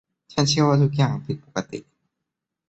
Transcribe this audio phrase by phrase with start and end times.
[0.33, 1.79] ฉันเชื่อว่าทุกอย่างผิดปกติ